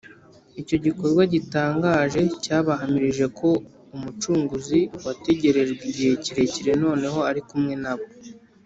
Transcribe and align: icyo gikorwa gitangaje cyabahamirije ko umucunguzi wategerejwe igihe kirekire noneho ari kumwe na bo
icyo 0.61 0.75
gikorwa 0.85 1.23
gitangaje 1.33 2.21
cyabahamirije 2.43 3.25
ko 3.39 3.49
umucunguzi 3.95 4.79
wategerejwe 5.05 5.81
igihe 5.89 6.13
kirekire 6.23 6.71
noneho 6.83 7.19
ari 7.29 7.41
kumwe 7.49 7.75
na 7.85 7.93
bo 7.97 8.05